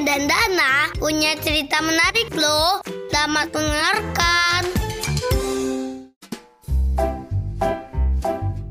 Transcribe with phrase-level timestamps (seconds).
[0.00, 2.80] dan Dana punya cerita menarik loh.
[3.12, 4.62] Selamat mendengarkan.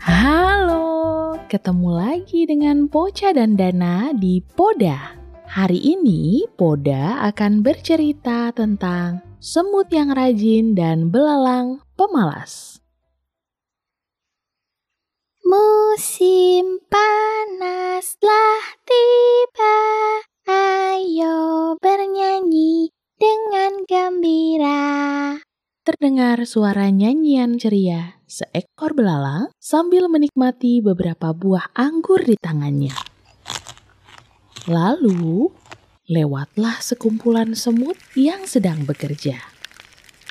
[0.00, 5.20] Halo, ketemu lagi dengan Poca dan Dana di Poda.
[5.50, 12.80] Hari ini Poda akan bercerita tentang semut yang rajin dan belalang pemalas.
[15.44, 19.76] Musim panaslah tiba,
[21.78, 24.80] bernyanyi dengan gembira.
[25.86, 32.94] Terdengar suara nyanyian ceria seekor belalang sambil menikmati beberapa buah anggur di tangannya.
[34.70, 35.50] Lalu,
[36.10, 39.38] lewatlah sekumpulan semut yang sedang bekerja.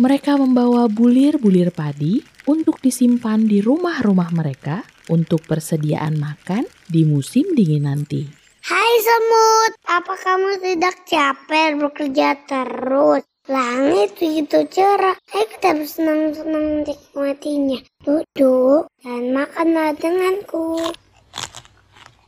[0.00, 4.80] Mereka membawa bulir-bulir padi untuk disimpan di rumah-rumah mereka
[5.12, 8.41] untuk persediaan makan di musim dingin nanti.
[8.92, 13.24] Hai semut, apa kamu tidak capek bekerja terus?
[13.48, 17.80] Langit begitu cerah, ayo kita bersenang-senang menikmatinya.
[18.04, 20.92] Duduk dan makanlah denganku.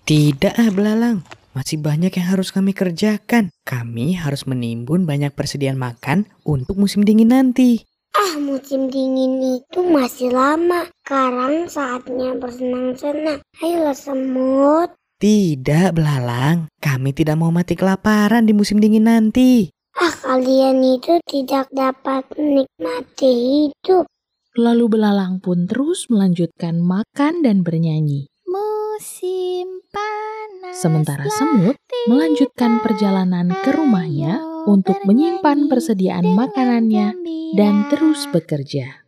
[0.09, 1.21] Tidak ah belalang,
[1.53, 3.53] masih banyak yang harus kami kerjakan.
[3.69, 7.85] Kami harus menimbun banyak persediaan makan untuk musim dingin nanti.
[8.17, 10.89] Ah, musim dingin itu masih lama.
[11.05, 13.45] Sekarang saatnya bersenang-senang.
[13.61, 14.97] Ayolah semut.
[15.15, 19.71] Tidak belalang, kami tidak mau mati kelaparan di musim dingin nanti.
[19.95, 23.33] Ah, kalian itu tidak dapat menikmati
[23.71, 24.11] hidup.
[24.59, 28.27] Lalu belalang pun terus melanjutkan makan dan bernyanyi.
[28.47, 30.79] Musim panas.
[30.83, 31.79] Sementara semut
[32.11, 37.15] melanjutkan perjalanan ke rumahnya untuk menyimpan persediaan makanannya
[37.55, 39.07] dan terus bekerja.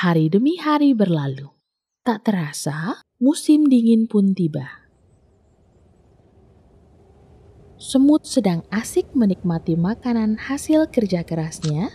[0.00, 1.52] Hari demi hari berlalu.
[2.00, 4.79] Tak terasa, musim dingin pun tiba.
[7.80, 11.88] Semut sedang asik menikmati makanan hasil kerja kerasnya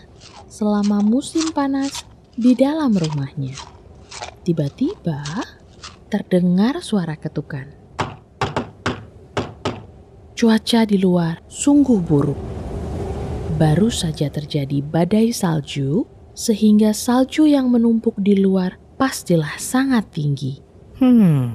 [0.50, 2.02] selama musim panas
[2.34, 3.54] di dalam rumahnya.
[4.42, 5.22] Tiba-tiba
[6.10, 7.70] terdengar suara ketukan.
[10.34, 12.40] Cuaca di luar sungguh buruk.
[13.54, 16.02] Baru saja terjadi badai salju,
[16.34, 20.58] sehingga salju yang menumpuk di luar pastilah sangat tinggi.
[20.98, 21.54] Hmm,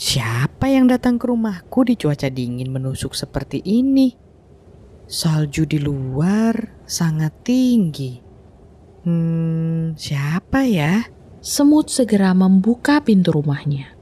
[0.00, 4.16] siapa yang datang ke rumahku di cuaca dingin menusuk seperti ini?
[5.04, 6.56] Salju di luar
[6.88, 8.16] sangat tinggi.
[9.04, 11.04] Hmm, siapa ya?
[11.44, 13.92] Semut segera membuka pintu rumahnya.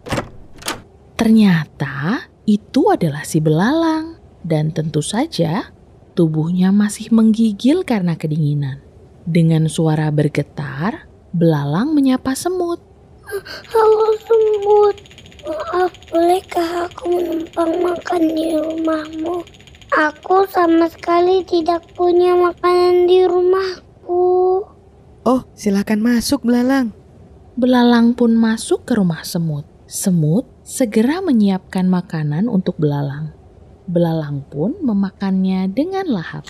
[1.19, 5.75] Ternyata itu adalah si belalang, dan tentu saja
[6.15, 8.82] tubuhnya masih menggigil karena kedinginan.
[9.26, 12.82] Dengan suara bergetar, belalang menyapa semut.
[13.70, 14.97] Halo semut,
[15.48, 19.41] maaf bolehkah aku menumpang makan di rumahmu?
[19.88, 24.60] Aku sama sekali tidak punya makanan di rumahku.
[25.25, 26.92] Oh, silakan masuk belalang.
[27.56, 29.64] Belalang pun masuk ke rumah semut.
[29.88, 33.32] Semut segera menyiapkan makanan untuk belalang.
[33.88, 36.44] Belalang pun memakannya dengan lahap.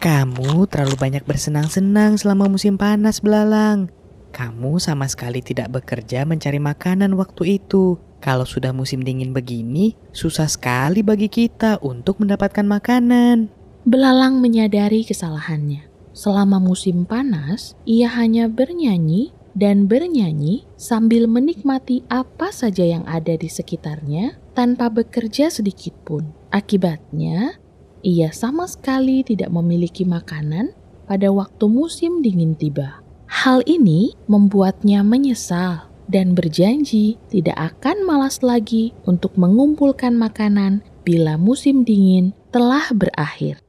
[0.00, 3.92] Kamu terlalu banyak bersenang-senang selama musim panas belalang.
[4.34, 8.02] Kamu sama sekali tidak bekerja mencari makanan waktu itu.
[8.18, 13.46] Kalau sudah musim dingin begini, susah sekali bagi kita untuk mendapatkan makanan.
[13.86, 15.86] Belalang menyadari kesalahannya.
[16.10, 23.46] Selama musim panas, ia hanya bernyanyi dan bernyanyi sambil menikmati apa saja yang ada di
[23.46, 26.34] sekitarnya tanpa bekerja sedikit pun.
[26.50, 27.54] Akibatnya,
[28.02, 30.74] ia sama sekali tidak memiliki makanan
[31.06, 33.03] pada waktu musim dingin tiba.
[33.28, 41.84] Hal ini membuatnya menyesal dan berjanji tidak akan malas lagi untuk mengumpulkan makanan bila musim
[41.84, 43.60] dingin telah berakhir.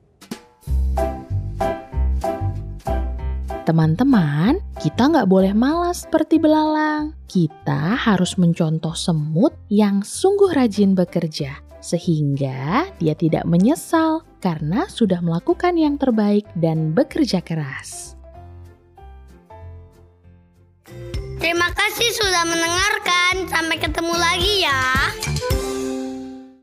[3.66, 7.18] Teman-teman, kita nggak boleh malas seperti belalang.
[7.26, 15.82] Kita harus mencontoh semut yang sungguh rajin bekerja, sehingga dia tidak menyesal karena sudah melakukan
[15.82, 18.14] yang terbaik dan bekerja keras.
[21.46, 23.46] Terima kasih sudah mendengarkan.
[23.46, 24.82] Sampai ketemu lagi ya.